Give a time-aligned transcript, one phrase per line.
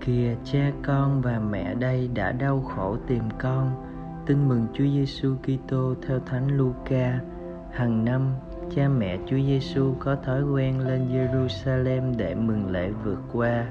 [0.00, 3.70] Kìa cha con và mẹ đây đã đau khổ tìm con.
[4.26, 7.20] Tin mừng Chúa Giêsu Kitô theo Thánh Luca.
[7.72, 8.34] Hàng năm,
[8.74, 13.66] cha mẹ Chúa Giêsu có thói quen lên Jerusalem để mừng lễ vượt qua.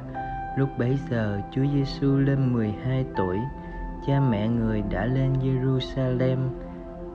[0.58, 3.38] Lúc bấy giờ, Chúa Giêsu lên 12 tuổi,
[4.08, 6.38] cha mẹ người đã lên Jerusalem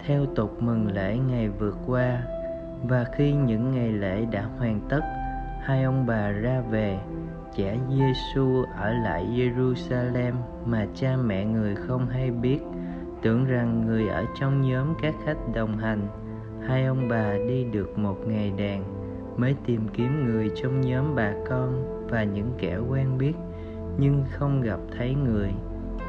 [0.06, 2.22] theo tục mừng lễ ngày vượt qua.
[2.82, 5.00] Và khi những ngày lễ đã hoàn tất,
[5.62, 6.98] hai ông bà ra về
[7.54, 10.32] trẻ Giêsu ở lại Jerusalem
[10.64, 12.58] mà cha mẹ người không hay biết,
[13.22, 16.08] tưởng rằng người ở trong nhóm các khách đồng hành.
[16.66, 18.84] Hai ông bà đi được một ngày đàn
[19.36, 23.34] mới tìm kiếm người trong nhóm bà con và những kẻ quen biết
[23.98, 25.52] nhưng không gặp thấy người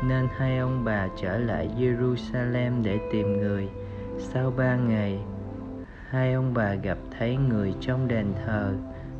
[0.03, 3.69] nên hai ông bà trở lại Jerusalem để tìm người.
[4.19, 5.19] Sau ba ngày,
[6.09, 8.73] hai ông bà gặp thấy người trong đền thờ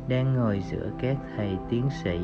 [0.08, 2.20] đang ngồi giữa các thầy tiến sĩ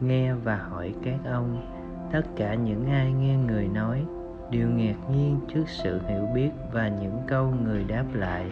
[0.00, 1.76] nghe và hỏi các ông.
[2.12, 4.04] Tất cả những ai nghe người nói
[4.50, 8.50] đều ngạc nhiên trước sự hiểu biết và những câu người đáp lại.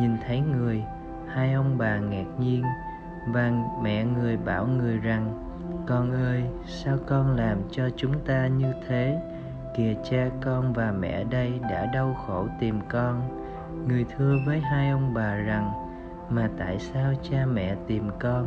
[0.00, 0.82] Nhìn thấy người
[1.28, 2.62] hai ông bà ngạc nhiên
[3.28, 5.50] và mẹ người bảo người rằng
[5.86, 9.20] con ơi sao con làm cho chúng ta như thế?
[9.74, 13.20] Kìa cha con và mẹ đây đã đau khổ tìm con.
[13.88, 15.72] Người thưa với hai ông bà rằng,
[16.30, 18.46] mà tại sao cha mẹ tìm con?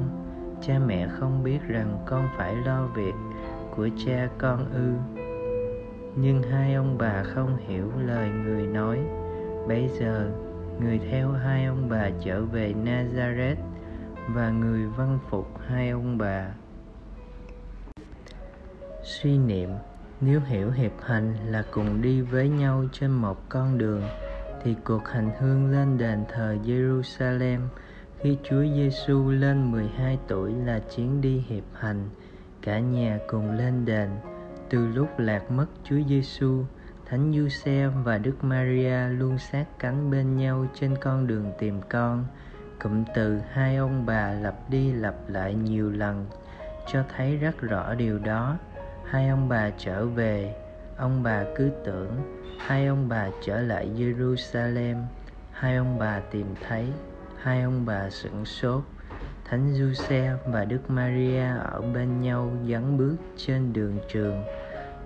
[0.61, 3.14] Cha mẹ không biết rằng con phải lo việc
[3.75, 4.94] của cha con ư.
[6.16, 9.00] Nhưng hai ông bà không hiểu lời người nói.
[9.67, 10.31] Bấy giờ,
[10.80, 13.56] người theo hai ông bà trở về nazareth
[14.28, 16.47] và người văn phục hai ông bà.
[19.03, 19.69] Suy niệm
[20.21, 24.03] nếu hiểu hiệp hành là cùng đi với nhau trên một con đường
[24.63, 27.59] thì cuộc hành hương lên đền thờ Jerusalem
[28.19, 32.09] khi Chúa Giêsu lên 12 tuổi là chuyến đi hiệp hành,
[32.61, 34.09] cả nhà cùng lên đền.
[34.69, 36.63] Từ lúc lạc mất Chúa Giêsu,
[37.06, 42.25] Thánh Giuse và Đức Maria luôn sát cánh bên nhau trên con đường tìm con.
[42.83, 46.25] Cụm từ hai ông bà lặp đi lặp lại nhiều lần
[46.88, 48.57] cho thấy rất rõ điều đó.
[49.09, 50.56] Hai ông bà trở về,
[50.97, 52.12] ông bà cứ tưởng
[52.59, 54.95] hai ông bà trở lại Jerusalem,
[55.51, 56.88] hai ông bà tìm thấy,
[57.38, 58.84] hai ông bà sửng sốt.
[59.45, 64.44] Thánh Giuse và Đức Maria ở bên nhau dấn bước trên đường trường.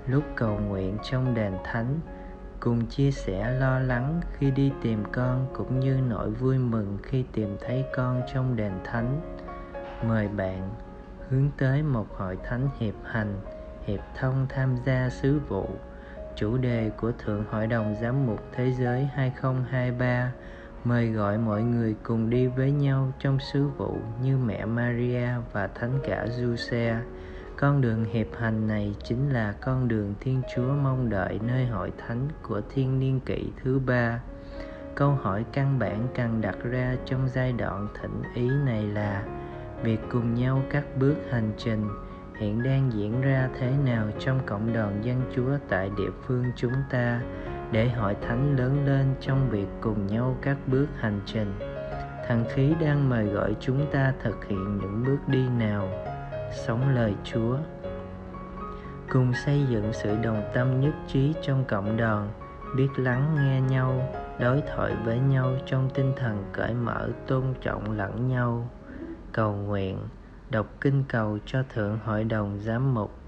[0.07, 1.99] Lúc cầu nguyện trong đền thánh,
[2.59, 7.25] cùng chia sẻ lo lắng khi đi tìm con cũng như nỗi vui mừng khi
[7.33, 9.21] tìm thấy con trong đền thánh.
[10.07, 10.69] Mời bạn
[11.29, 13.41] hướng tới một hội thánh hiệp hành,
[13.85, 15.69] hiệp thông tham gia sứ vụ
[16.35, 20.31] chủ đề của Thượng Hội đồng Giám mục Thế giới 2023
[20.83, 25.67] mời gọi mọi người cùng đi với nhau trong sứ vụ như mẹ Maria và
[25.67, 26.97] thánh cả Giuse.
[27.57, 31.91] Con đường hiệp hành này chính là con đường Thiên Chúa mong đợi nơi hội
[31.97, 34.19] thánh của thiên niên kỷ thứ ba.
[34.95, 39.23] Câu hỏi căn bản cần đặt ra trong giai đoạn thỉnh ý này là,
[39.83, 41.87] việc cùng nhau các bước hành trình
[42.41, 46.73] hiện đang diễn ra thế nào trong cộng đồng dân chúa tại địa phương chúng
[46.89, 47.21] ta
[47.71, 51.53] để hội thánh lớn lên trong việc cùng nhau các bước hành trình.
[52.27, 55.87] Thần khí đang mời gọi chúng ta thực hiện những bước đi nào?
[56.65, 57.57] Sống lời chúa.
[59.09, 62.29] Cùng xây dựng sự đồng tâm nhất trí trong cộng đoàn
[62.75, 64.09] biết lắng nghe nhau,
[64.39, 68.69] đối thoại với nhau trong tinh thần cởi mở, tôn trọng lẫn nhau.
[69.31, 69.97] Cầu nguyện
[70.51, 73.20] đọc kinh cầu cho Thượng Hội đồng Giám mục.